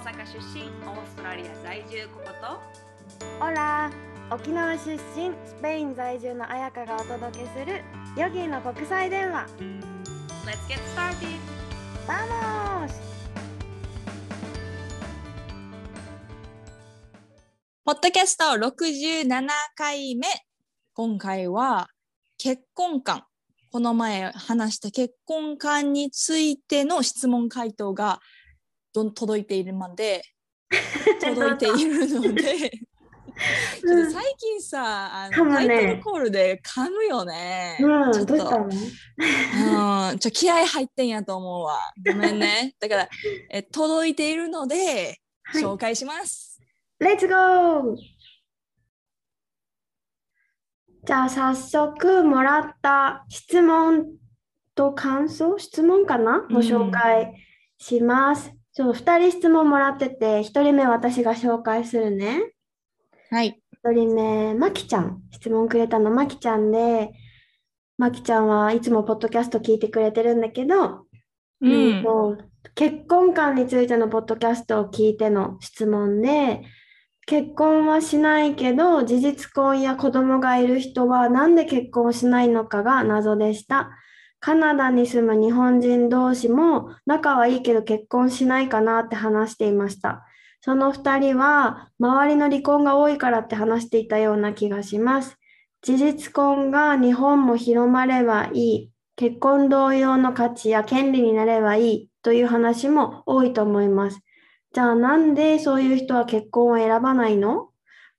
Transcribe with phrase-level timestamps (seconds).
[0.00, 2.58] 阪出身オーストラリア在住ココと？
[3.44, 3.90] オラ
[4.30, 4.98] 沖縄出身
[5.46, 7.82] スペイン在住の彩香がお届けする
[8.16, 9.46] ヨギの国際電話。
[10.46, 11.38] Let's get started!
[12.06, 12.92] ¡Vamos!
[17.84, 20.26] ポッドキャスト67回目。
[20.94, 21.88] 今回は
[22.38, 23.24] 結婚観。
[23.70, 28.20] この前話した結婚観についての質問回答が
[28.92, 30.22] どん届いているまで
[31.20, 32.70] 届いているので
[34.12, 35.54] 最近さあの、ね。
[35.54, 38.36] タイトルコールで噛むよね、うん、ちょっと。
[38.36, 41.78] どうん、ちょ気合入ってんやと思うわ。
[42.06, 42.74] ごめんね。
[42.80, 43.08] だから
[43.50, 45.62] え届いているのではい。
[45.62, 46.60] 紹介します、
[46.98, 47.96] レッツゴー
[51.06, 54.06] じゃあ早速もらった質問
[54.74, 55.58] と感想？
[55.58, 56.46] 質問かな？
[56.48, 56.54] うん。
[56.54, 57.34] ご紹介
[57.78, 58.59] します。
[58.72, 62.52] そう、2人質問もらってて、1人目私が紹介するね。
[63.30, 65.22] はい1人目、まきちゃん。
[65.30, 67.12] 質問くれたのまきちゃんで、
[67.96, 71.06] まきちゃんはいつもポッドキャスト聞いてくれてるんだけど、
[71.60, 72.38] うんと
[72.74, 76.62] 結婚観についてのポッドキャストを聞いての質問で、
[77.26, 83.90] 結婚はしないけど、事実婚や子供がいる人はなんで結婚をしないのかが謎でした。
[84.40, 90.24] カナダに住む日本人同士も仲はいいけど結婚しないかなって話していました。
[90.62, 95.36] その2人は周りの離婚が多いからって話していたような気がします。
[95.82, 98.90] 事実婚が日本も広まればいい。
[99.16, 104.20] 結婚同様の価値や権利になればいいという話も多いと思います。
[104.74, 107.69] じゃあなんでそういう人は結婚を選ばないの？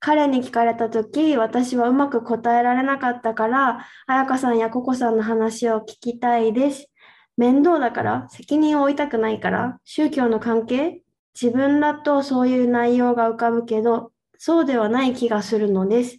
[0.02, 6.90] 彼に聞かれたとき、私はうまく答えられなかったから、彩香さんやココさんの話を聞きたいです。
[7.38, 11.04] 面倒だから、責任を負いたくないから、宗教の関係
[11.40, 16.18] 自分だとそういう内容が浮かぶけど、そうではない気がするのです。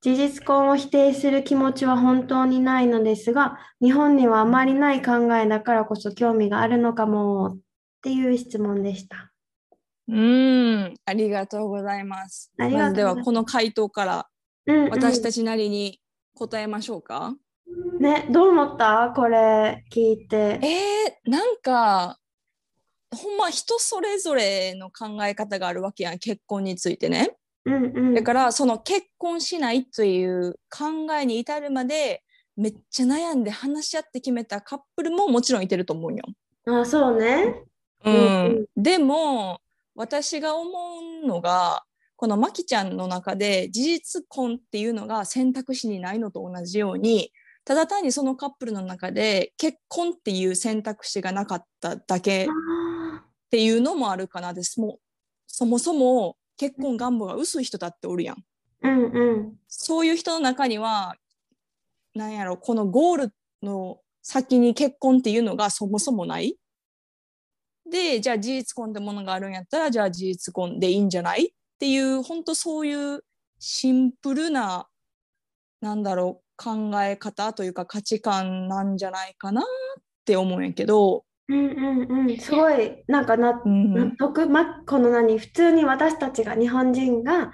[0.00, 7.58] 事実婚を否定する気持ちは本当にないのですが、日本にはあまりない考えだからこそ興味があるのかもっ
[8.00, 9.29] ていう質問でした。
[10.10, 12.50] うん、ありがとうございます。
[12.58, 14.26] ありがとうございまではこの回答から
[14.66, 16.00] うんうん私たちなりに
[16.34, 17.34] 答えましょうか？
[18.00, 19.12] ね、どう思った？
[19.14, 20.58] これ聞いて。
[20.62, 22.18] えー、なんか
[23.14, 27.36] ほんま人それぞれの考え方があるわけやん結婚についてね。
[27.64, 27.78] うんう
[28.10, 28.14] ん。
[28.14, 32.22] だからその結婚しないという考えに至るまで
[32.56, 36.24] めっちゃ悩んで話し合って決めたカップルももちろんいてると思うよ。
[36.66, 37.64] あ、そうね。
[38.04, 39.60] うんうんでも
[40.00, 40.70] 私が思
[41.22, 41.84] うのが
[42.16, 47.32] このまきちゃんの中で事実婚っていうのが選択肢にないのと同じように
[47.66, 54.98] ただ単にそのカップルの中で結婚っていう選択肢がなかっただけっあていうのもあるかなですもう
[55.46, 58.36] そもそも結婚願望が薄い人だっておるやん。
[58.36, 58.40] ー
[58.82, 59.52] うんうん。
[59.68, 61.16] そういう人の中には
[62.14, 66.56] なんやろこのゴールの先に結婚っていうのがそもそもない。
[67.90, 71.46] でじゃあ事実婚ってものがあるんやったらじゃあ事実婚でいいんじゃない？
[71.48, 73.20] っていう本当そういう
[73.58, 74.88] シンプルな
[75.82, 79.64] なんだろう考え方というか価値観なんじゃないかなっ
[80.26, 82.38] て思うんやけど、うんうんうん。
[82.38, 83.92] すごい、なんかな、うん。
[83.94, 87.52] 納得、ま、この何、普通に私たちが日本人が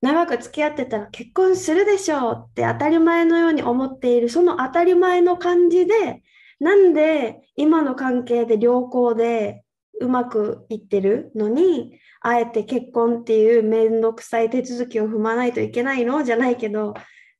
[0.00, 6.22] 長く付き合ってたら結婚するでしょうって当たり前のように思っている、その当たり前の感じで、
[6.60, 9.63] なんで今の関係で良好で
[10.00, 16.94] うまくいってるのに、あえて結婚っていう面倒くさい手続きを踏まないといけないのじゃないけど、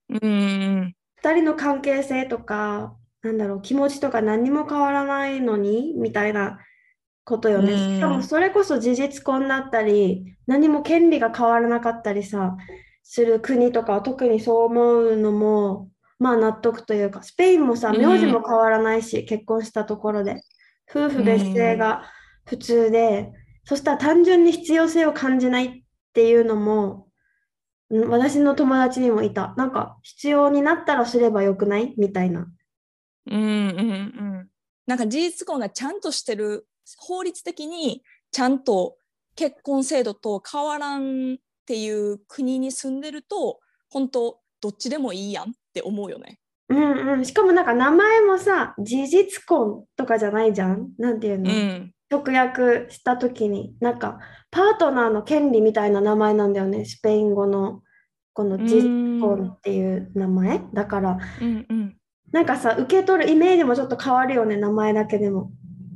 [0.08, 6.58] うん2人の関係性とか、なんだろう、気持ちとか何にも変わらないのに、みたいな
[7.24, 7.72] ことよね。
[7.72, 12.56] うんしかもそれこそ事実婚だったり、何も権利が変わらなかったりさ、
[13.02, 15.88] する国とかは特にそう思うのも、
[16.18, 20.42] まあ納得というか、スペインもさ、うん名字も変わらないし、結婚したところで。
[20.90, 22.02] 夫婦別姓が
[22.46, 23.32] 普通で、
[23.64, 25.82] そしたら単純に必要性を感じないっ
[26.12, 27.04] ていうのも、うん
[28.08, 29.54] 私の友達にもいた。
[29.56, 32.48] なんか、必要になったらすればよくないみたいな。
[33.26, 33.82] うんうんう
[34.40, 34.48] ん
[34.86, 36.66] なんか事実婚がちゃんとしてる
[36.98, 38.02] 法律的に
[38.32, 38.96] ちゃんと
[39.34, 41.36] 結婚制度と変わらんっ
[41.66, 46.38] ていう国に住んでると本当どっちでもいいやんって思うよね。
[46.68, 47.24] うんうん。
[47.24, 50.90] しかもなんか名前もさ、事実婚とかじゃないじゃん。
[50.98, 54.18] なんていううのん、直訳したときに、なんか、
[54.50, 56.84] パートナーの権利みたいな名前なんだよね。
[56.84, 57.82] スペイン語の、
[58.32, 60.60] この事実婚っていう名前。
[60.72, 61.96] だから、うんうん
[62.32, 65.52] なんかさ、受け取るイメージもちょっと変わるよね、名前だけでも。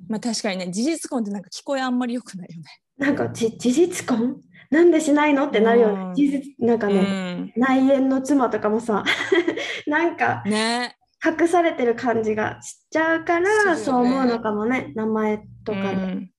[0.08, 2.64] まあ確かにね事実婚ってなんか聞こえあんまり良くないよね。
[2.96, 4.40] なんかじ事実婚？
[4.70, 6.02] なんでしないのってなるよね。
[6.08, 9.04] うん事実なんかうね、ん、内縁の妻とかもさ
[9.86, 15.88] なんかね隠されてる感じがしちゃうからそう思うのかもね名前とかで。
[15.94, 16.30] うん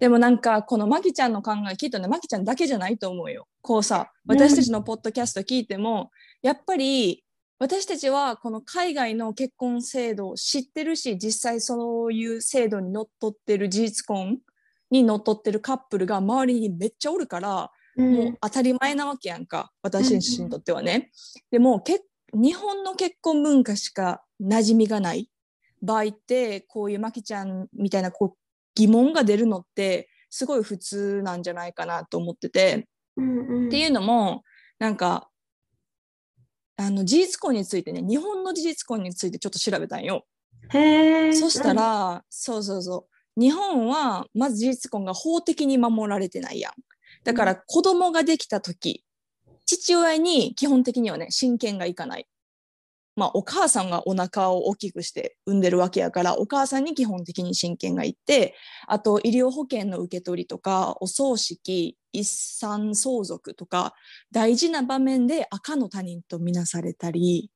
[0.00, 3.46] でもなんかこのマキちゃんの考えきっとねマキちゃんだけじゃないと思うよ。
[3.62, 6.10] こうさ私たちのポッドキャスト聞いても、
[6.42, 7.24] やっぱり
[7.60, 14.38] 私たちはこの海外の結婚制度を知ってるし実際そういう制度にのっとってる事実婚
[14.90, 21.10] にのっとってるカップルが周りにめっちゃおるから、うんもう当たり前なわけやんか私たちにとってはね。
[21.50, 22.00] でもけ
[22.32, 25.30] 日本の結婚文化しか馴染みがない
[25.82, 28.37] 場合ってこういうマキちゃんみたいなこう
[28.78, 32.88] 疑問が出るのってすごい普通なんじゃないかなと思ってて。
[33.16, 34.44] うんうんっていうのも
[34.78, 35.28] なんか
[36.76, 40.24] あの事実婚についてね日本の事実婚についてちょっと調べたんよ。
[40.72, 41.32] へえ。
[41.32, 46.72] そしたら、そうそうそう日本はまず事実婚が法的に守られてないやん。
[47.24, 49.04] だから子供ができた時
[49.66, 52.28] 父親に基本的にはね親権がいかない。
[53.18, 58.54] まあお母さんがお腹を大きくして産んでるわけやからお母さんに基本的に親権がいって
[58.86, 63.94] あと医療保険の受け取りとかお葬式一産相続とか
[64.30, 67.50] 大事な場面で赤の他人とみなされたり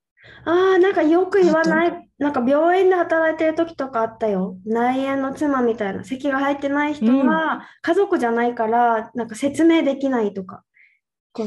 [0.45, 4.57] ああ、なんかよく言わない、なんか病院で働いてる時とかあったよ。
[4.65, 10.63] 内縁の妻みたいな、籍が入ってない人は家族じゃないから、なんか説明できないとか。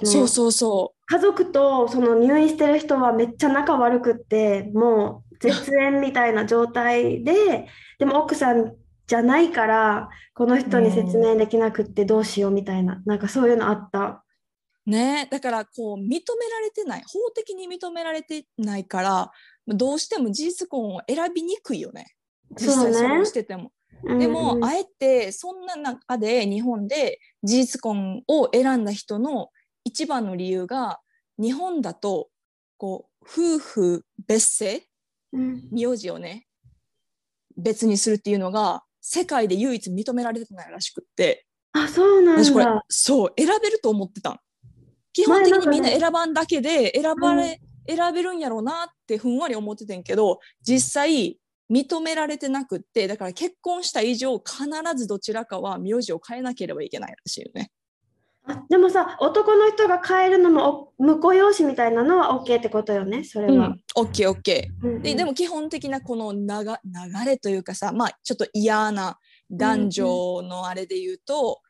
[0.03, 7.67] そうそうそ家族とその入院してる人はめっちゃ仲悪くって、もう絶縁みたいな状態で、
[7.99, 8.73] でも奥さん
[9.05, 14.23] じゃないから、この人に説明できなくってどうしようみたいな、なんかそういうのあった。
[14.87, 15.27] うね。
[15.29, 16.19] だからこう認めら
[16.61, 19.31] れてない法的に認められてないから
[19.67, 22.15] どうしても事実婚を選びにくいよね。
[22.57, 22.93] 実そうね。
[22.93, 23.71] 際それをしてても。
[24.03, 24.57] でも、うん。
[24.57, 29.49] うんあえてそんな中で日本で事実婚を選んだ人の
[29.85, 30.99] 一番の理由が
[31.39, 32.27] 日本だと
[32.77, 34.81] こう夫婦別姓？
[35.31, 35.63] うん。
[35.71, 36.45] 名字をね
[37.55, 41.45] 別にするっていうのが世界で唯一認められてないらしくって。
[41.71, 42.83] あ、そうなん私これだ。
[42.89, 44.39] そう選べると思ってたん。
[45.13, 51.37] 基本的にみんな選ばんだけで選ばれ、選べるんやろうなってふんわり思っててんけど実際
[51.71, 57.71] 認められてなくってだから結婚した以上必ずどちらかは名字を変えなければいけないらしいよね。
[58.47, 63.67] あでもさ、男の人が変えるのもお婿養子みたいなのは OK ってことよね、それは。
[63.67, 69.17] うん、OKOK うんうんででも基本的なこの流流れというかさまあちょっと嫌な
[69.49, 71.61] 男女のあれで言うと、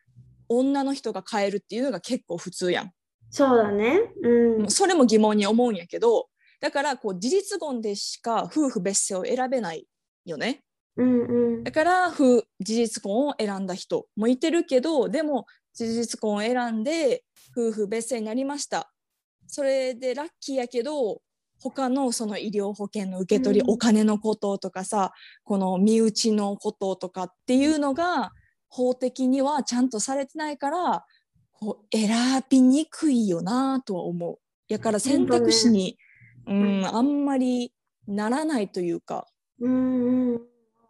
[0.50, 2.92] 女の人が変えるっていうのが結構普通やん。
[3.30, 4.02] そうだね。
[4.22, 4.70] うん。
[4.70, 6.28] それも疑問に思うんやけど
[6.62, 9.88] だからこう事実婚でしか夫婦別姓を選べない
[10.26, 10.62] よね。
[10.98, 15.46] うんうんだから夫事実婚を選んだ人もいてるけどでも
[15.76, 17.24] 事実婚を選んで
[17.56, 18.92] 夫婦別姓になりました。
[19.48, 21.22] それでラッキーやけど
[21.60, 25.14] 他のその医療保険の受け取り、うんお金のこととかさ
[25.44, 28.32] この身内のこととかっていうのが
[28.70, 31.06] 法的にはちゃんとされてないから
[31.52, 32.10] こう選
[32.50, 34.40] びにくいよなとは思う。
[34.68, 35.98] やから選択肢に、
[36.48, 37.72] うん、あんまり
[38.08, 39.28] ならないというか
[39.60, 40.42] うんうん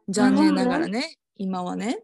[0.09, 2.03] 残念ながらね今はね。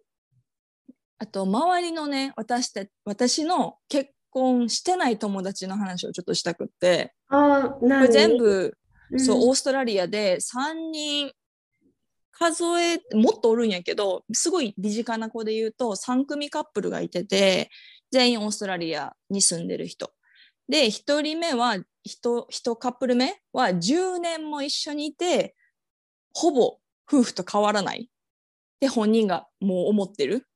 [1.22, 8.76] あと周りのね私た私の結婚してない友達の話をちょっとしたくってあ、これ何全部、
[9.12, 11.34] うんそうオーストラリアで3人
[12.32, 17.70] 数えもっとおるんやけどすごい身近な子で言うと3組カップルがいてて
[18.10, 20.14] 全員オーストラリアに住んでる人。
[20.70, 21.84] で1人目は 1,
[22.50, 25.56] 1カップル目は10年も一緒にいて
[26.34, 28.08] ほぼ夫婦と変わらないっ
[28.80, 30.48] て本人がもう思ってる。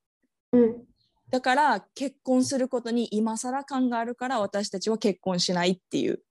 [0.56, 0.86] うん
[1.32, 6.22] だから結婚することに今更感があるから私たちは結婚しないっていう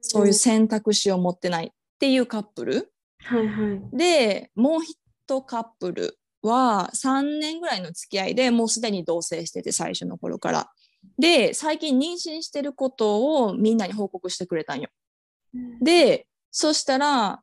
[0.00, 2.92] そういう選択肢を持ってないっていうカップル。
[3.20, 3.96] はいはい。
[3.96, 10.70] でもう一カップルは3年ぐらいの付き合いでもうすでに同棲してて最初の頃から。
[11.18, 14.88] で最近妊娠してることをみんなに報告してくれたんよ。
[15.80, 17.42] でそしたら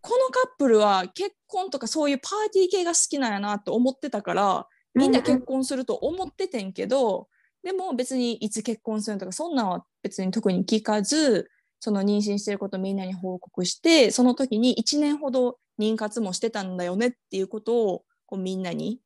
[0.00, 7.28] このカップルは結婚とかそういうパーティー系が好きなんやなと思ってたからみんな結婚すると思っててんけど、
[7.62, 11.48] でも別にいつ結婚するとかそんなんは別に特に聞かず
[11.80, 19.00] その妊娠してることをみんなに報告してその時に1年ほど妊活もしてたんだよねっていうことをこうみんなに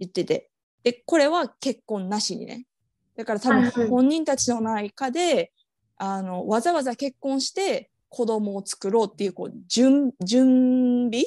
[0.00, 0.50] 言ってて。
[0.82, 2.66] でこれは結婚なしにね。
[3.16, 5.50] だから多分本人たちの中で
[5.96, 11.24] あのわざわざ結婚して子供を作ろうっていうこう準準備？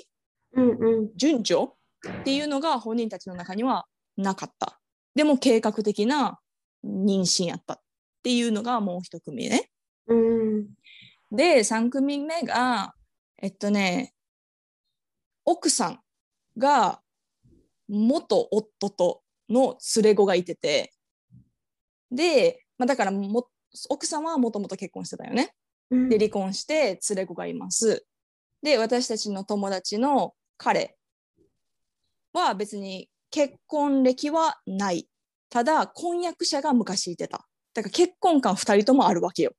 [0.54, 1.10] うんうん。
[1.16, 1.72] 順序？
[2.20, 4.80] っていうのが本人たちの中にはなかった
[5.16, 6.40] でも計画的な
[6.86, 7.82] 妊娠やったっ
[8.24, 9.70] ていうのがもう一組ね。
[10.08, 10.68] うん。
[11.32, 12.94] で、3組目が、
[13.42, 14.14] えっとね、
[15.44, 16.00] 奥さん
[16.58, 17.02] が
[17.88, 20.94] 元夫との連れ子がいてて、
[22.12, 23.48] で、まあ、だからも
[23.90, 25.54] 奥さんはもともと結婚してたよね。
[25.90, 28.06] うんで、離婚して連れ子がいます。
[28.62, 30.98] で、私たちの友達の彼
[32.34, 35.08] は別に結婚歴はない。
[35.52, 37.46] ただ、婚約者が昔いてた。
[37.76, 39.52] だから結婚観2人ともあるわけよ。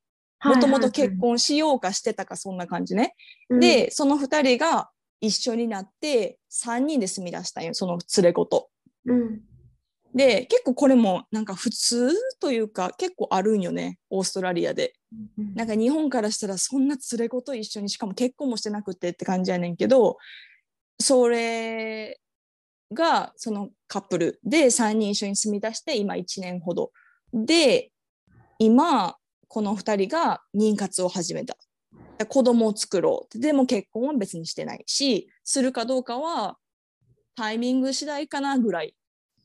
[0.44, 3.14] もともと結婚しようかしてたか、そんな感じね。
[3.48, 8.68] うん、で、その2人が一緒になって3人で住み出したんよ、その連れ子と。
[9.04, 9.42] うん、
[10.12, 14.94] で、結構これもなんか普通というか結構あるんよね、オーストラリアで。
[15.38, 20.18] うんなんか日本からしたらそんな連れ子と一緒にしかも結婚もしてなくてって感じやねんけど
[21.00, 22.20] それ
[22.92, 26.90] がそのカップルで3人一緒に住み出して今1年ほど。
[27.32, 27.90] で
[28.58, 29.16] 今
[29.48, 31.56] この2人が妊活を始めた。
[32.18, 33.38] で子供を作ろう。
[33.38, 36.56] でも結婚は別にしてないしするかどうかは
[37.36, 38.94] タイミング次第かなぐらい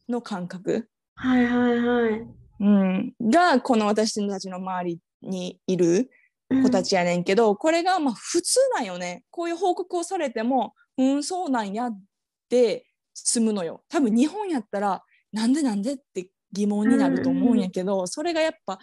[0.09, 0.89] の感覚。
[1.15, 2.27] はいはいはい。
[2.59, 6.09] うん、がこの私たちの周りにいる
[6.49, 9.23] 子たちやねんけど、これがまあ普通なんよね。
[9.29, 12.01] こういう報告をされてもうんそうなんやっ
[12.49, 18.79] て済むのよ多分日本やったらなんでなんでって疑問になると思うんやけど、それがやっぱ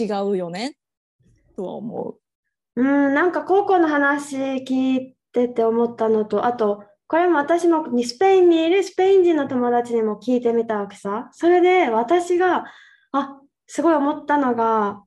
[0.00, 0.76] 違うよね
[1.56, 2.16] とは思
[2.76, 11.28] うん、なんか高校の話聞いてて思ったのと、あと、これも私もにスペインにいるスペイン人の友達にも聞いてみたわけさ。
[11.32, 12.64] それで私が、
[13.12, 15.02] あ、すごい思ったのが、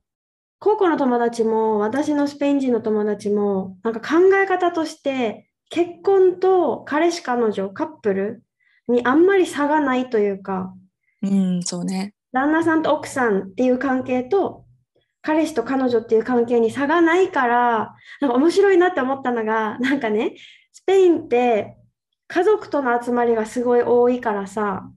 [0.60, 8.42] 高校の友達も私のスペイン人の友達も、なんか考え方として、結婚と彼氏彼女、カップル
[8.88, 10.74] にあんまり差がないというか、
[11.22, 11.28] う。
[11.28, 12.14] うんそうね。
[12.32, 14.64] 旦那さんと奥さんっていう関係と
[15.22, 20.34] 彼氏と彼女っていう関係に差がないからなんか面白いなって思ったのがなんかね
[20.72, 21.76] スペインって
[22.28, 24.90] 家族との集まりがすごい多いからさ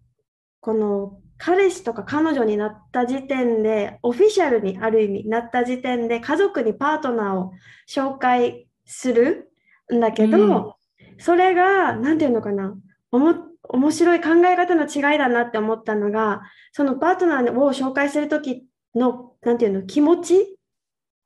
[0.60, 7.53] この彼氏とか彼女になった時点でオフィシャルにある意味なった時点で家族にパートナーを
[7.89, 9.51] 紹介する
[9.91, 10.75] んだけど、
[11.17, 12.75] それが何て言うのかな
[13.12, 13.33] おも
[13.63, 16.41] 面白い考え方の違いだなって思ったのが
[16.72, 18.65] そのパートナーを紹介する時
[18.96, 20.58] のなんていうの気持ち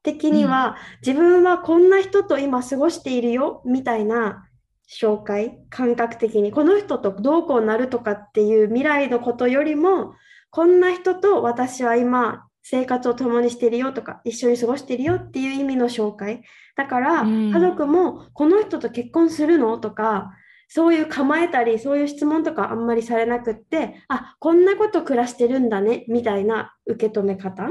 [0.06, 4.48] 的には、自分はこんな人と今過ごしているよみたいな
[4.88, 6.52] 紹介感覚的に。
[6.52, 10.14] この人とどうこうなるとかっていう未来のことよりも
[10.52, 16.44] こんな人と私は今生活を共にしているよとか一緒に過ごしているよっていう意味の紹介。
[16.78, 17.52] だからうん。
[17.52, 20.32] 家族もこの人と結婚するのとか
[20.68, 27.70] そういう構えたりそういう質問とかあんまりされなくってあこんなこと暮らしてるんだねみたいな受け止め方。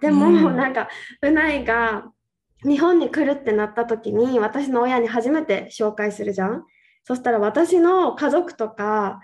[0.00, 0.56] でも、うん。
[0.56, 0.88] なんか
[1.22, 2.04] うないが
[2.64, 6.64] 日本に来るってなった時に私の親に初めて紹介するじゃん。
[7.04, 9.20] そしたら私の家族とか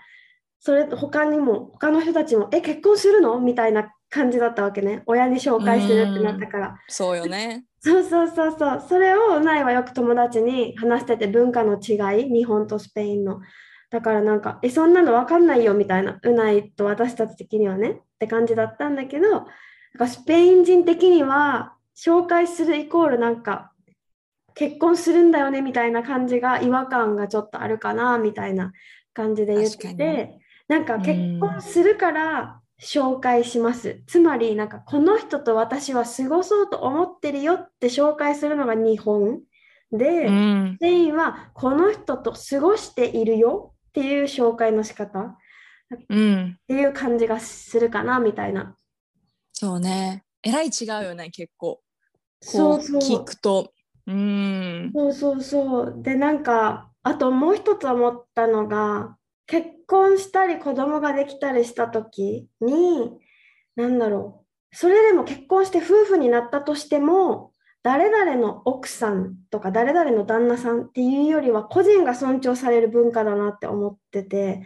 [0.59, 3.39] それと他にも他の人たちもえ結婚するの？
[3.39, 5.03] みたいな感じだったわけね。
[5.07, 6.77] 親に紹介するってなったから。
[6.87, 7.65] そうよね。
[7.81, 8.83] そうそうそうそう。
[8.87, 13.41] それをうないはよく友達に話してて文化の違い、日本とスペインの。
[13.89, 17.89] だからなんか、え、そんなの分かんないよみたいな、うないと私たち的にはね。
[17.89, 19.43] って感じだったんだけど、なん
[19.97, 23.73] かスペイン人的には紹介するイコールなんか
[24.53, 28.71] 結婚するんだよねみたいな感じが違和感がちょっとあるかなみたいな
[29.13, 29.97] 感じで言っ確かに。
[29.97, 34.03] て、なんか結婚するから紹介します。
[34.07, 39.41] つまり、なんかこの人と私は過ごそうと思ってるよって紹介するのが日本
[39.91, 45.37] で、うんスペインはこの人と過ごしているよっていう紹介の仕方っ
[46.09, 48.75] うん、ていう感じがするかなみたいな。
[49.53, 50.23] そうね。
[50.43, 51.75] えらい違うよね、結構。
[51.75, 51.81] こ
[52.41, 53.71] そうそう聞くと。
[54.07, 54.91] うん。
[54.93, 55.95] そうそうそう。
[56.01, 59.15] で、なんか、あともう一つ思ったのが、
[59.47, 63.11] 結婚したり子供ができたりした時に、
[63.75, 64.75] なんだろう。
[64.75, 67.51] それでも結婚して夫婦になったとしても、
[67.83, 74.65] 誰々の奥さんとか誰々の旦那さんっていうよりは個人が尊重される文化だなって思ってて、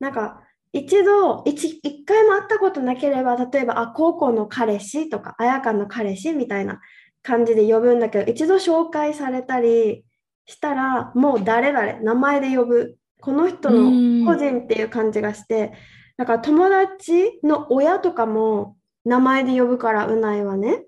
[0.00, 0.42] なんか
[0.76, 6.80] 一度、一一回も会ったことなければ、例えば、あ、高校の彼氏とか、綾香の彼氏みたいな
[7.22, 10.04] 感じで呼ぶんだけど、一度紹介されたり
[10.44, 12.98] したら、もう誰々、名前で呼ぶ。
[13.20, 15.72] この人うんの個人っていう感じがして、
[16.16, 20.84] だから友達の親とかも名前で呼ぶから、うないはね。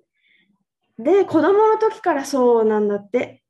[0.98, 3.42] で、子供の時からそうなんだって。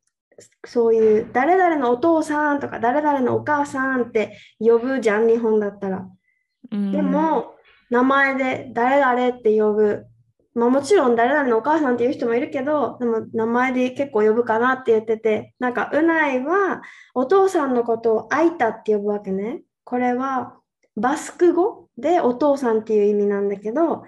[0.64, 6.08] そういう誰々のお父さんとか誰々のお母さんって呼ぶじゃん、日本だったら。
[6.70, 7.54] うんでも、
[7.90, 10.06] 名前で誰々って呼ぶ。
[10.58, 16.82] まあもちろん誰々のお母さんっていう人もいるけど、でも名前で結構呼ぶかなって言ってて、なんかうないは
[17.14, 19.62] お父さんのことをアイタって呼ぶわけね。
[19.84, 20.56] これは
[20.96, 24.02] バスク語でお父さんっていう意味なんだけど、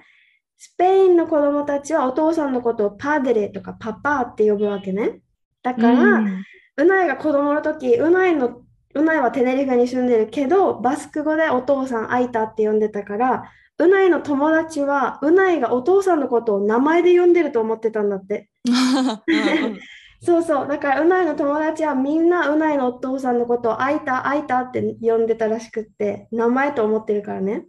[0.59, 5.21] スペインの子供たちはお父さんのことをパデレとかパパって呼ぶわけね。
[5.63, 6.45] だから、うん
[6.77, 8.63] うないが子供の時、うないの、
[8.95, 13.45] うないはテネリフェに住んでるけど、バスク語でお父さんアイタって呼んでたから、
[13.81, 18.51] うないの友達は、うないがお父さんのことを名前で呼んでると思ってたんだって。
[18.67, 19.81] うん
[20.23, 20.69] そうそう。
[20.69, 27.65] だから、うないの友達はみんなうないのお父さんのことをアイタ、アイタって呼んでたらしくって、名前と思ってるからね。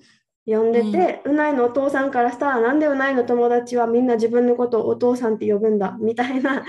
[0.46, 6.66] 呼んでて、うないのお父さんからしたら、なんでうないの友達はみんな自分のことをお父さんって呼ぶんだみたいな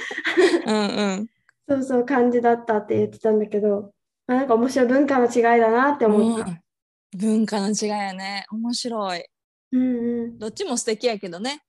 [0.67, 1.27] うんうん
[1.69, 3.93] そうそう感じだったって言ってたんだけど、
[4.29, 6.49] あなんか面白い文化の違いだなって思った。
[6.49, 6.63] うん
[7.15, 9.25] 文化の違いやね面白い
[9.73, 10.39] うんうん。
[10.39, 11.63] どっちも素敵やけどね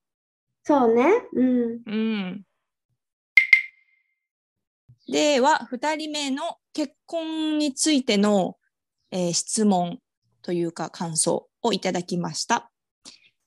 [0.62, 1.04] そうね。
[1.34, 1.82] うん。
[1.86, 2.44] うん
[5.06, 8.56] では2人目の結婚についての、
[9.10, 9.98] えー質問
[10.40, 12.70] というか感想をいただきました。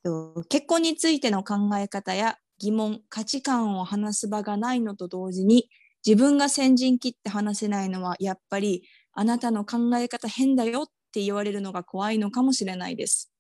[0.04, 5.70] と結婚についての考え方や疑問価値観を話す場がないのと同時に
[6.06, 8.84] 自分が先陣切って話せないのはやっぱり
[9.14, 13.32] あなたの考え方変だよって言われるのが怖いのかもしれないです。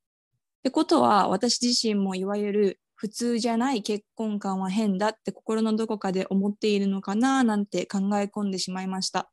[0.68, 9.32] ってことは私自身もいわゆる普通じゃない結婚観は変だって心のどこかで思っているのかななんて考え込んでしまいました。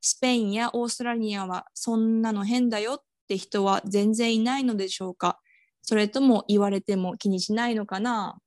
[0.00, 5.40] スペインやオーストラリアはそんなの変だよって人は全然いないのでしょうか
[5.82, 8.38] それとも言われても気にしないのかな？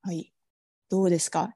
[0.00, 0.32] はい。
[0.88, 1.52] どうですか？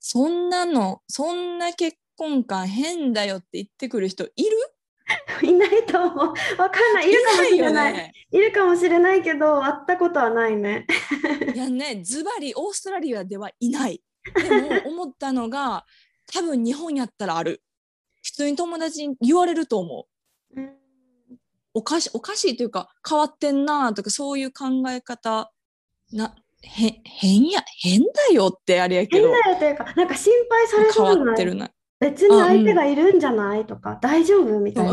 [0.00, 4.56] そんなの、そんな結婚観変だよって言ってくる人いる？
[5.46, 6.16] いないと思う。
[6.58, 7.10] わかんない。
[7.10, 7.92] いるかもしれない。
[7.92, 8.12] いね。
[8.30, 10.86] いるかもしれないけど、会ったことはないね。
[11.54, 14.02] いやね、ズバリオーストラリアではいない。
[14.34, 15.84] でも思ったのが、
[16.32, 17.62] 多分日本やったらある。
[18.22, 20.06] 普通に友達に言われると思
[20.54, 20.60] う。
[20.60, 20.82] うん
[21.74, 25.50] おかしおかしいというか変わってんなとかそういう考え方
[26.12, 31.70] なへ変や変だよってあれやけ変どだよというか、なんか心配され変そうないわってるな。
[31.98, 34.92] 別に相手がいるんじゃないとか、大丈夫みたいな。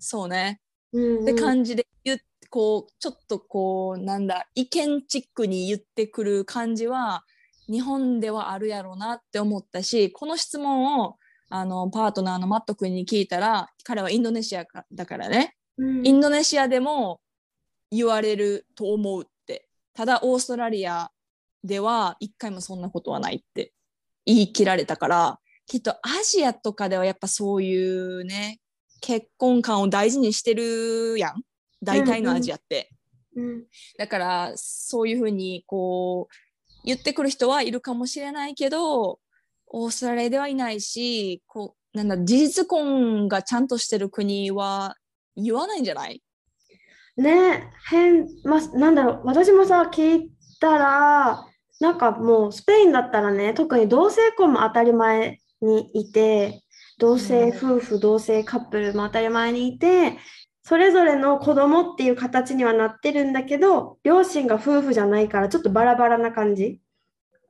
[0.00, 0.60] うんそうね。
[0.92, 1.22] うんうん。
[1.22, 2.18] って感じで言っ
[2.50, 7.24] こうちょっとこうなんだ意見チックに言ってくる感じは
[7.68, 11.16] 日本ではあるやろうなって思ったしこの質問を
[11.48, 15.56] あのパートナーのマット君に聞いたら彼はインドネシアかだからね。
[15.78, 16.06] うん。
[16.06, 17.20] インドネシアでも
[17.90, 19.66] 言われると思うって。
[19.94, 21.10] ただオーストラリア
[21.64, 23.72] では一回もそんなことはないって
[24.24, 28.60] 言い切られたからきっとアジアとかではやっぱそういうね
[29.00, 31.42] 結婚観を大事にしてるやん。
[31.82, 32.90] 大体のアジアって、
[33.34, 33.64] うん
[33.96, 36.34] だからそういうふうにこう
[36.84, 39.18] 言ってくる人はいるかもしれないけど
[39.68, 44.96] オーストラリアではいないしこうなんだ事実婚がちゃんとしてる国は
[45.36, 46.22] 言わないんじゃない？
[47.16, 51.44] ね変、まあ、なんだろう、私もさ、聞いたら、
[51.80, 56.62] なんかもうスペインだったらね、特に同性婚も当たり前にいて、
[57.00, 60.18] 同性夫婦、同性カップルも当たり前にいて、
[60.62, 66.80] それぞれの子供っていう形にはなってるんだけど、両親が夫婦じゃないから、ちょっとバラバラな感じ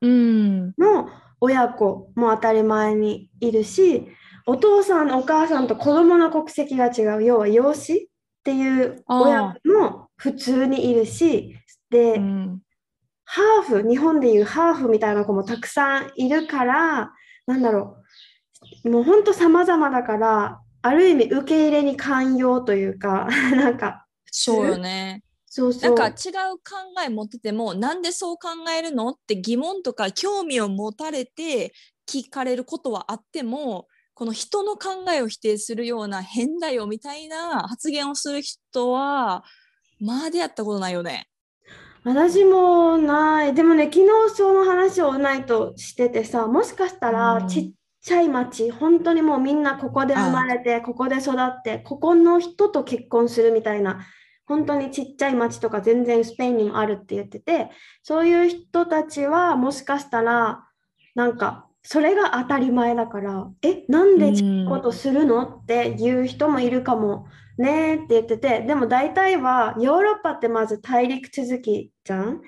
[0.01, 0.69] うん。
[0.79, 1.11] の
[1.41, 4.07] 親子も当たり前にいるし、
[4.47, 7.99] お父さん、お母さんと子供の国籍が違う、要は養子っ
[8.45, 11.57] ていう親子も普通にいるし、
[11.91, 12.61] で、うん。
[13.25, 17.13] ハーフ、日本でいうハーフみたいな子もたくさんいるから、
[17.47, 18.00] なんだろう、
[18.85, 25.23] もう本当様々だから、ある意味受け入れに寛容というか、 なんか、そうよね。
[25.47, 25.95] そうそう。
[25.95, 31.73] なんか違う考え持っててもなんでそう考えるのって疑問とか興味を持たれて
[32.09, 39.43] 聞かれることはあってもこの人の考えを否定するような変だよみたいな発言をする人は
[39.99, 41.27] まあ出会ったことないよね。
[42.03, 43.55] 私もない。
[43.55, 47.71] でもね、昨日その話をないとしててさ、もしかしたうんらちっ
[48.03, 54.07] ちゃい町、本当にもうみんなここで生まれて、ここで育って、ここの人と結婚するみたいな、
[54.47, 57.71] 本当にちっちゃい町とか全然スペインにもあるって言ってて、
[58.03, 60.65] そういう人たちはもしかしたら、
[61.15, 72.37] なんか、それが当たり前だから、え、なんでちっことするのっていう人もいるかもねって言ってて、でも大体はヨーロッパってまず大陸続きじゃん？
[72.37, 72.41] っ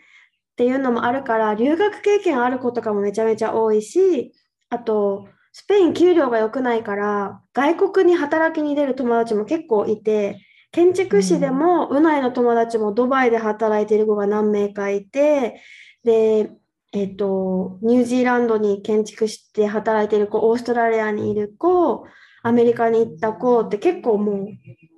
[0.56, 4.34] ていうのもあるから、留学経験ある子とかもめちゃめちゃ多いし、
[4.68, 10.40] あと、スペイン給料が良くないから、外国に働きに出る友達も結構いて、
[10.72, 15.60] 建築士でも、うないの友達もドバイで働いてる子が何名かいて、
[16.04, 16.50] で、
[16.94, 22.06] えっと、ニュージーランドに建築して働いてる子、オーストラリアにいる子、
[22.42, 24.46] アメリカに行った子って結構もう、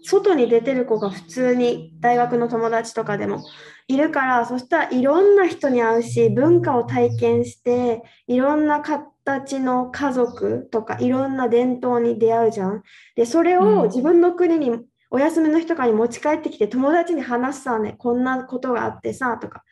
[0.04, 3.42] 外に出てる子が普通に大学の友達とかでも
[3.88, 8.80] いるから、そしたらいろんな人に会うし、文化を体験して、いろんな
[9.24, 12.82] 形の家族とか、いろんな伝統に出会うじゃん。
[13.16, 14.78] で、それうんを自分の国に
[15.10, 19.64] お休みの日とかに持ち帰ってきて、友達に話すさね、こんなことがあってさ、とか。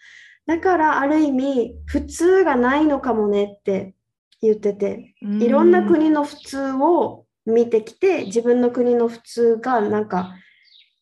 [0.47, 3.95] だから、ある意味、普通がないのかもねって
[4.41, 10.35] 言ってて、いろんな国の普通を見てきて、自分の国の普通がなんか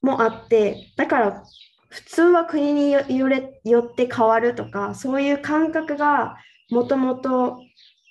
[0.02, 1.42] もあって、だから
[1.88, 6.36] 普通は国によよれよって変わるとか、そういう感覚が
[6.70, 7.58] もともと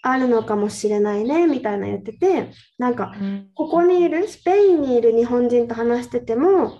[0.01, 3.49] あるのかもしれないねみたいな言ってて、なんかうん。
[3.53, 6.77] ここにいるスペインにいる日本人と話してても、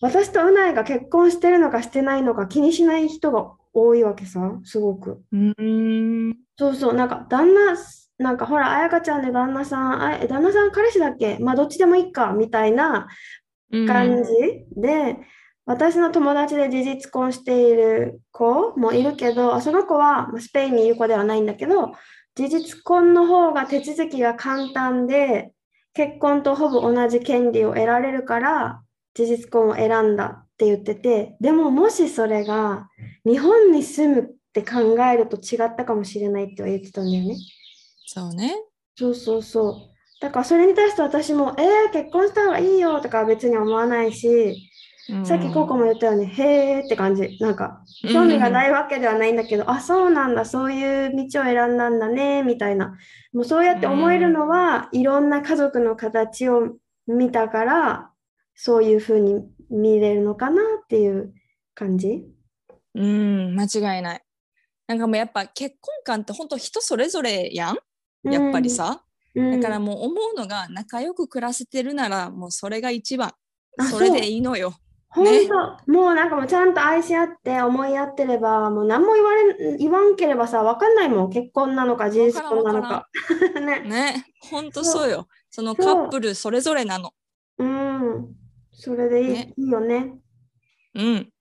[0.00, 5.22] 私とうないが結婚してるのかしてないのか気にしない人が多いわけさ、すごく。
[5.32, 6.36] うん。
[6.58, 7.76] そうそう、なんか旦那、
[8.18, 11.38] なんかほら、あやかちゃんで旦那さん、あえ旦那さん彼氏だっけ？
[11.40, 13.08] まあどっちでもいいかみたいな
[13.70, 14.30] 感じ
[14.76, 15.16] で、
[15.66, 21.92] 私の友達で事実婚している子もいるけど、あその子はまあスペインにいる子ではないんだけど、
[22.38, 25.50] 事実婚の方が手続きが簡単で、
[25.92, 32.88] 結婚とほぼ同じ権利を得られるから、事実婚を選んだって言ってて、でももしそれが
[33.26, 37.34] 日本に住むって考えると違ったかもしれないっては言ってたんだよね。
[38.06, 38.54] そうね。
[38.94, 39.74] そうそうそう。
[40.20, 44.67] だからそれに対して私も、えー、結婚した方がいいよとかは別に思わないし、
[45.24, 47.38] さっきココも言ったよね、へーって感じ。
[47.40, 52.98] なんか、興味がないわけではないんだけど、あ、そうなんだ、そういう道を選んだんだね、みたいな。
[53.32, 58.10] もうそうやって思えるのは、いろんな家族の形を見たから、
[58.54, 61.32] そういうふうに見れるのかなっていう
[61.74, 62.24] 感じ。
[62.94, 64.22] うん、間違いない。
[64.88, 67.78] なんかもうやっぱ結婚観って本当人それぞれやん？
[68.30, 69.04] やっぱりさ。
[69.34, 73.32] うん、だからもう思うのが仲良く暮らせてるならもうそれが一番。
[73.78, 74.74] あそれでいいのよ。
[75.10, 75.24] 本
[75.86, 81.30] 当、もうなんかもうちゃんと愛し合って思い合ってれば、もう何も言われ言わんければさ、わかんないもん。
[81.30, 83.08] 結婚なのか、事実婚なのか。
[83.60, 83.80] ね。
[83.80, 85.28] ね、本当そうよ。
[85.50, 87.12] そのカップルそれぞれなの。
[87.58, 88.36] うん。
[88.72, 90.18] それでいい,、ねいいよね。
[90.94, 91.32] うん。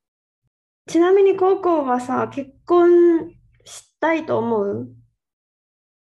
[0.88, 3.34] ちなみに、高校はさ、結婚
[3.66, 4.90] したいと思う？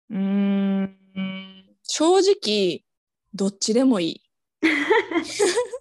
[0.09, 0.97] うーん。
[1.83, 2.83] 正直、
[3.33, 4.21] どっちでもいい。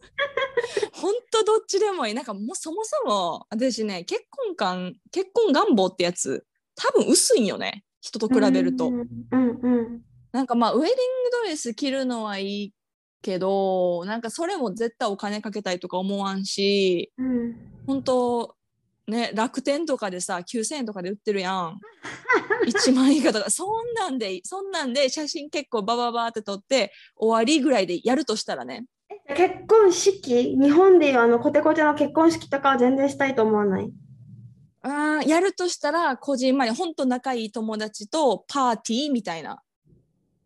[1.03, 2.15] 本当どっちでもいい。
[2.15, 7.85] なんかもうそもそも私ね、結婚観、結婚願望ってやつ、多分薄いんよね。
[8.01, 8.87] 人と比べると。
[8.87, 10.01] うんうんうん。
[10.31, 10.97] なんかまあウェディング
[11.45, 12.75] ドレス着るのはいい
[13.21, 18.57] けどなんかそれも絶対お金かけたいとか思わんしうん本当
[19.07, 21.79] ね楽天とかでさ9,000円とかで売ってるやん
[22.67, 28.87] 1万円以下とかそんなんでそんなんで写真結構バババって撮って終わりぐらいでやるとしたらね
[29.29, 33.93] 結婚式、日本でいうあのコテコテの結婚式とかは全然したいと思わない？
[34.83, 39.63] あーやるとしたらこじんまり本当仲いい友達とパーティーみたいな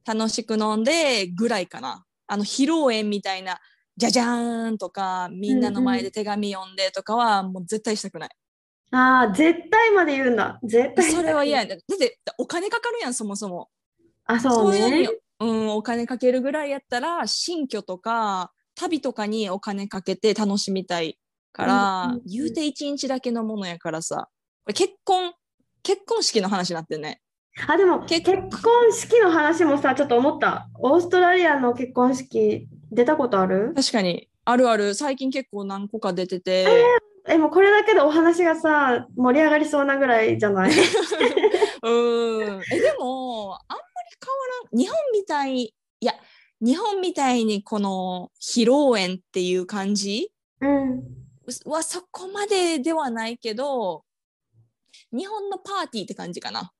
[0.05, 3.59] 楽しく飲んでぐらいかなあの披露宴みたいな
[3.97, 8.29] じゃじゃーんとかみんなの前で手紙読んでとかはもう絶対したくない、
[8.91, 10.61] ああ、絶対まで言うんだ。
[10.63, 11.69] 絶対それは嫌や。
[11.69, 13.71] やだってお金かかるやんそもそも
[14.27, 15.21] あ、そうそう。
[15.41, 21.19] うん、お金かけるぐらいやったら新居とか旅とかにお金かけて楽しみたい
[21.53, 24.29] から、うん言うて一日だけのものやからさ。
[24.65, 25.33] これ結婚
[25.83, 27.21] 結婚式の話になってんね。
[27.67, 30.69] あ、でも結結婚式の話もさ、ちょっと思った。
[30.81, 33.73] オーストラリアの結婚式出たことある？
[33.75, 34.29] 確かに。
[34.45, 34.95] あるある。
[34.95, 36.67] 最近結構何個か出てて、
[37.29, 40.71] え、もうこれだけでお話がさ、盛り上がりそうなぐらいじゃない？
[41.83, 42.63] うん。
[42.73, 44.37] えでもあんまり変わ
[44.71, 44.79] らん。
[44.79, 45.63] 日本みたい。
[45.63, 46.13] いや
[46.61, 50.31] 日本みたいにこの披露宴っていう感じ？
[50.61, 51.03] うん。
[51.65, 54.05] はそこまでではないけど
[55.13, 56.73] 日本のパーティーって感じかな。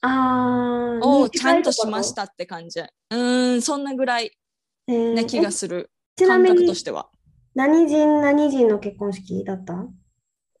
[0.00, 2.80] ああ、をちゃんとしましたって感じ。
[2.80, 4.30] うーんそんなぐらい
[4.86, 7.10] えーな気がえする、ちなみに感覚としては。
[7.54, 9.84] 何人何人の結婚式だった？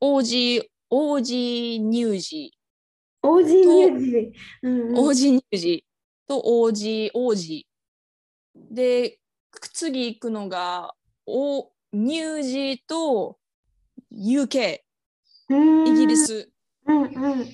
[0.00, 2.52] 王子王子乳児
[3.22, 4.32] 王子乳児。
[4.96, 5.84] 王子乳児
[6.26, 7.67] と王子王子
[8.78, 9.18] で
[9.72, 10.94] 次行くのが
[11.26, 13.36] お乳児と
[14.12, 14.78] UK
[15.86, 16.16] イギリ。
[16.16, 16.50] ス。
[16.86, 17.46] うんうんうん。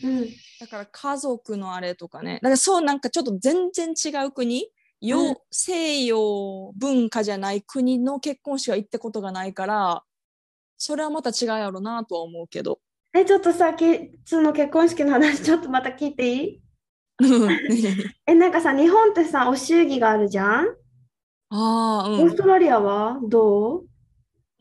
[0.60, 2.34] だから家族のあれとかね。
[2.34, 4.70] だからそうなんかちょっと全然違う国？
[5.00, 5.36] 洋、うん。
[5.50, 10.04] 西洋文化じゃない国の結婚式は行ったことがないから
[10.78, 12.80] それはまた違うやろなとは思うけど。
[13.16, 13.84] え、ちょっとさ、き
[14.24, 16.60] その結婚式の話、ちょっとまた聞いていい？
[18.26, 20.76] え、なんかさ、日本ってさ、お祝儀があるじゃん？
[21.56, 22.36] ああ、オースうん。
[22.36, 23.86] トラリアはどう？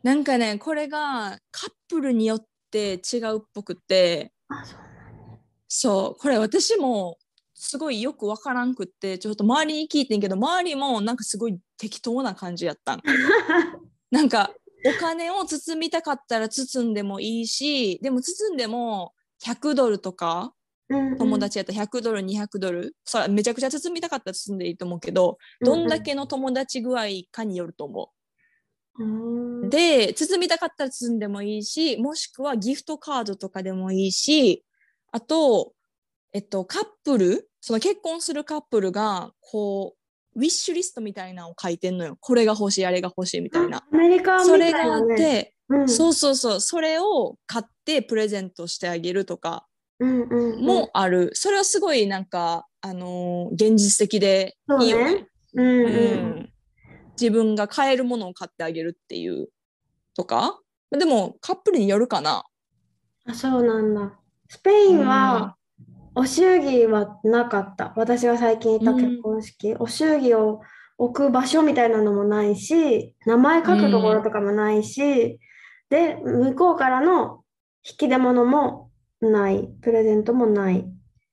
[0.03, 4.79] なんかね、これがカップルによって違うっぽくて、あ、そう。
[5.67, 7.17] そう、これ私も
[7.55, 13.01] すごいよくわからんくって、ちょっと周りに聞いてんけど、周りもなんかすごい適当な感じやったん。
[14.11, 14.51] なんか
[14.85, 20.51] お金を包みたかったら包んでもいいし、でも包んでも100ドルとか、うんうん
[21.17, 28.11] 友達やったら100ドル、200ドル、それめちゃくちゃ包みたかったら包んでいいと思うけど、どんだけの友達具合かによると思
[28.99, 29.69] う。
[29.69, 34.63] で、包みたかったら包んでもいいし、もしくはギフトカードとかでもいいし、
[35.11, 35.73] あと、
[36.31, 42.17] えっと、カップル、その結婚するカップルが、こう、ウィッシュリストみたいなのを書いてんのよ。
[42.19, 43.83] これが欲しい、あれが欲しいみたいな。
[43.91, 45.01] アメリカみたいそれがあっ。
[45.15, 49.65] て、うんそうそうそう、それを買ってプレゼントしてあげるとか
[49.99, 51.31] もある。
[51.33, 55.27] それはすごいなんか、あのー現実的でいいよね。
[55.53, 55.89] うんうんう
[56.39, 56.49] ん
[57.15, 59.49] 自分が買えるものを買ってあげるっていう
[60.15, 60.59] とか？
[60.89, 62.43] でもカップルによるかな。
[63.25, 64.19] あ、そうなんだ。
[64.49, 65.55] スペインは、
[66.15, 67.93] お祝儀はなかった。
[67.95, 69.75] 私が最近行った結婚式。
[69.75, 70.61] お祝儀を
[70.97, 75.39] 置く場所みたいなのもないし、名前書くところとかもないし、
[75.89, 77.43] で、向こうからの
[77.87, 78.89] 引き出物も
[79.29, 79.69] ない。
[79.81, 80.83] プレゼントもないっ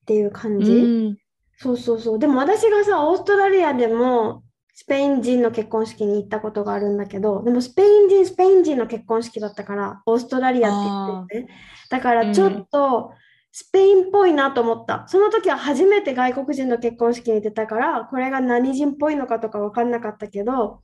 [0.07, 0.73] ていう感うじ。
[0.73, 1.17] ん。
[1.57, 2.19] そうそうそう。
[2.19, 4.43] でも私がさ、オーストラリアでも
[4.75, 11.53] スペイン人の結婚式に行ったことがあるんだけど、でもスペイン人、スペイン人の結婚式だったから、オーストラリアって言ってて、
[11.91, 13.13] だからちょっと
[13.53, 15.05] スペインっぽいなと思った。
[15.09, 20.81] その時は初めて外国人の結婚式に出たから、これが何人っぽいのかとか分かんなかったけど、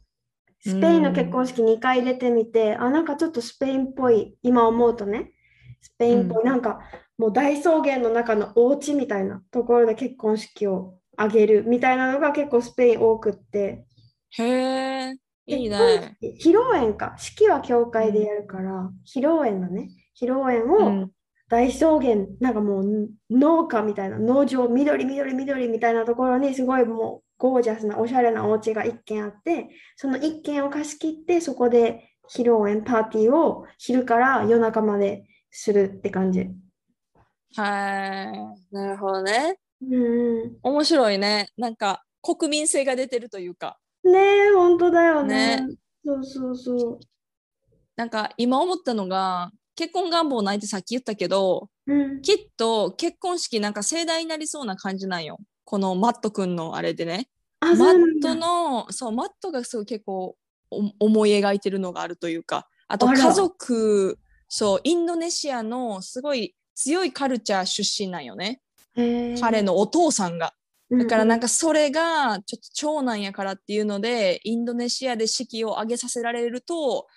[0.61, 5.33] スペインの結婚式2回出てみて、あ、なんかちょっとスペインっぽい、今思うとね、
[5.87, 6.81] スペインっぽい、なんか
[7.17, 13.87] もう大草原の中のお家みたいなところで結婚式を挙げるみたいなのが結構スペイン多くって、
[14.31, 16.17] へえ、いいね。
[16.21, 19.91] 式披露宴か、式は教会でやるから、披露宴だね。
[20.21, 21.11] 披露宴をうん。
[21.49, 35.25] 大草原、なんかもう農家みたいな、農場、緑、緑、緑みたいなところにすごいもうゴージャスなおしゃれなお家が一軒あって、その一軒を貸し切って、そこで披露宴、パーティーを昼から夜中まで
[35.59, 36.51] するって感じ。
[37.57, 38.75] はい。
[38.75, 39.59] なるほどね。
[39.81, 41.49] うん面白いね。
[41.57, 43.79] なんか国民性が出てるというか。
[44.05, 44.13] うん。
[44.13, 45.63] ねえ、本当だよね。
[45.63, 47.01] ねそうそうそう。
[47.97, 52.21] なんか今思ったのが結婚願望ないってさっき言ったけどうん。
[52.21, 57.29] きっと結婚式なんか盛大になりそうな感じなんよこのマット君のあれでね
[57.61, 60.37] あ、マットのそうマットがすごい結構
[60.71, 68.61] お思い描いてるのがあるというかあと家族そうインドネシアのすごい強いカルチャー出身なんよね。
[69.41, 70.49] 彼のお父さんが。
[70.49, 70.57] うん
[70.89, 77.09] だからなんかそれがちょっと長男やからっていうのでインドネシアで式を挙げさせられると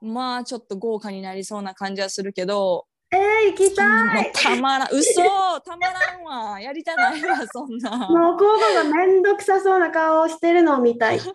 [0.00, 4.32] まあちょっと豪華になりそうな感じはするけどえー、行きたい。
[4.32, 5.22] たまらん嘘
[5.60, 6.58] たまらんわ。
[6.58, 8.08] やりたないわそんな。
[8.08, 11.20] もう候補がめんどくさそうな顔をしてるのを見たい。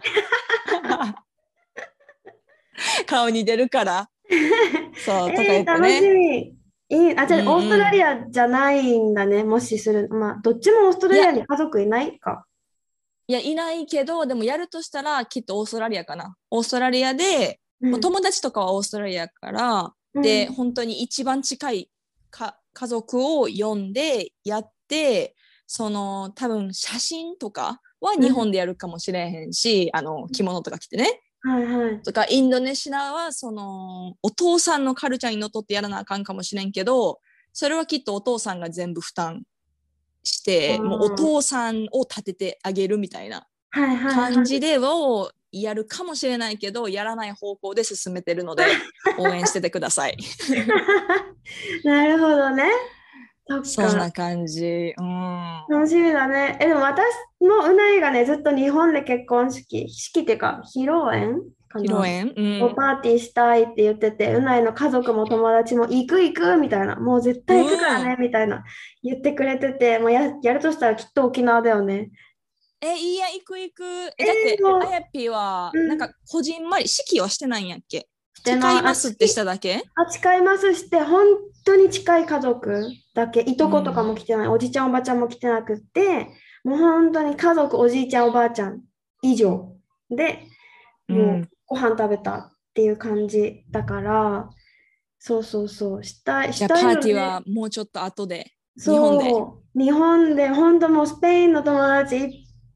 [3.05, 4.10] 顔に出るから
[5.05, 6.55] そうとかえー、言って楽しね
[6.89, 6.99] み。
[7.09, 7.17] いい。
[7.17, 7.53] あ、じゃあ、うんうん。
[7.55, 10.09] オーストラリアじゃないんだね、もしする。
[10.09, 12.45] まあ、どっちもオーストラリアに家族いないか。
[13.29, 16.35] いやいないけどでもやるとしたらきっとオーストラリアかな。
[16.49, 17.91] オーストラリアで、うん。
[17.91, 21.89] もう友達とかはオーストラリアやから、で、本当に一番近い
[22.29, 25.35] か家族を呼んでやって
[25.67, 32.01] その多分写真とかは日本でやるかもしれへんし、あの着物とか着てねはいはい。
[32.01, 37.19] とかインドネシアはそのお父さんのカルチャーにのっとってやらなあかんかもしれんけど
[37.53, 39.43] それはきっとお父さんが全部負担
[40.23, 43.47] してうんもうお父さんを立ててあげるみたいな。
[43.71, 48.65] 感じでをやるかもしれないけどやらない方向で進めてるので
[49.19, 50.17] 応援しててください。
[51.83, 52.69] なるほどね。
[53.63, 54.23] そんなか。
[54.23, 54.93] 感じ。
[54.97, 55.63] うん。
[55.69, 56.57] 楽しみだね。
[56.62, 57.03] え、でも私
[57.39, 62.33] もうないがね、ずっと日本で結婚式、式っていうか、披露宴か披露な宴？
[62.36, 62.63] うん。
[62.63, 68.63] をパーティーしたいって言ってて、うないの家族も友達も行く行くみたいな、もう絶対行くからねみたいな
[69.03, 72.10] 言ってくれてて、もうや、やるとしたらきっと沖縄だよね。
[72.81, 73.83] え、いいや、行く行く。
[74.19, 78.07] え、だって、あやぴーは、うんなんか、こじんまり、式はしてないんやっけ？
[78.53, 79.83] 誓いますってしただけ？
[79.95, 81.25] あ、誓いますして、本
[81.65, 82.83] 当に近い家族
[83.13, 86.27] だけ、いとことかも来てない、おじちゃん、おばちゃんも来てなくって、
[86.63, 88.81] もう本当に家族、おじいちゃん、おばあちゃん
[89.21, 89.73] 以上
[90.10, 90.39] で、
[91.07, 94.49] もうご飯食べたっていう感じだから、
[95.19, 96.03] そうそうそう。
[96.03, 98.51] したい、したいパーティーはもうちょっと後で。
[98.77, 99.21] そう。
[99.21, 100.47] 日本日本で。
[100.49, 102.29] 本当もうスペインの友達いっ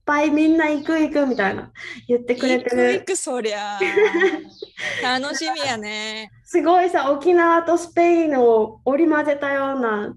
[0.05, 1.71] ぱいみんな行く行くみたいな
[2.07, 3.79] 言ってくれて行くる行くそりゃ。
[5.01, 6.31] 楽しみやね。
[6.43, 10.15] すごいさ沖縄とスペインを織り交ぜたような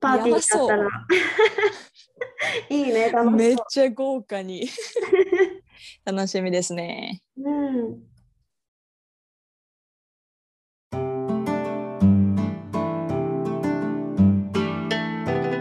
[0.00, 0.88] パーティーだったら
[2.70, 4.68] いいね楽しめっそちゃ豪華に。
[6.04, 7.20] 楽しみですね。
[7.36, 7.52] う、う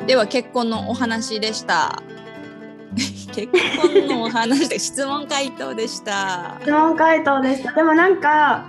[0.01, 2.01] ん、では結婚のお話でした。
[3.35, 6.57] 結婚のお話で質問回答でした。
[6.61, 7.73] 質問回答でした。
[7.73, 8.65] でもなんか、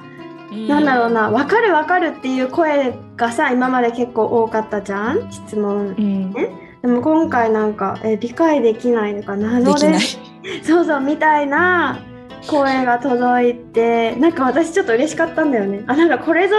[0.50, 0.68] うん。
[0.68, 1.31] なんだろうな。
[1.31, 5.31] 分かる分かるっていう声がさ今まで結構多かったじゃん？
[5.31, 5.88] 質問。
[5.88, 6.50] うん、で
[6.83, 9.74] でも今回なんかえ理解できないのか謎。
[9.79, 10.18] です。
[10.62, 11.98] そうそうみたいな
[12.46, 15.83] 声が届いてなんか私ちょっと嬉しかったんだよね。
[15.87, 16.55] あなんかこれぞ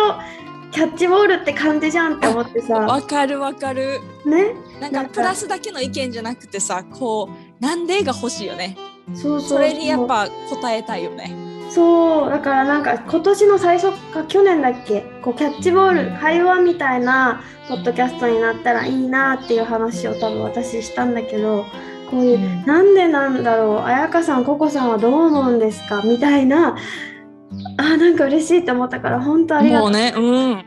[0.72, 2.74] キャッチボールって感じじゃんって思ってさ。
[2.84, 4.00] わかるわかる。
[4.26, 4.54] ね？
[4.82, 5.06] なんか。
[5.06, 8.78] プラスだけの意見じゃなくてさ、こうなんでが欲しいよね。
[9.16, 11.32] そうそうそれにやっぱ答えたいよね。
[11.70, 15.02] そうだからなんか今年の最初か去年だっけ？
[15.22, 21.66] こうキャッチボール、うん会話みたいなポッドキャストになったらいいなっていう話を多分私したんだけど
[22.10, 23.80] こういう、うんなんでなんだろう？
[23.82, 26.02] 彩香さんココさんはどう思うんですか？
[26.04, 26.78] みたいな
[27.78, 30.22] あなんか嬉しいと思ったから本当ありがとうもうね、う
[30.54, 30.66] ん。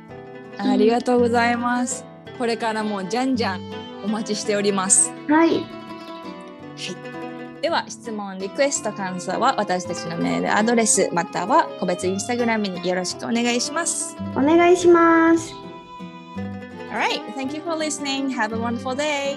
[0.59, 2.05] ありがとうございます。
[2.39, 3.61] これからもじゃんじゃん
[4.05, 5.13] お待ちしております。
[5.29, 5.65] はい
[7.61, 14.17] では質問、リクエスト、感想は私たちのメールアドレスまたは個別インスタグラムによろしくお願いします。
[14.35, 15.55] お願いします。
[16.91, 18.31] Alright, thank you for listening.
[18.31, 19.37] Have a wonderful day.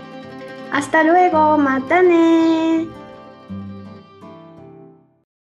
[0.73, 3.02] 明日ルエゴまたね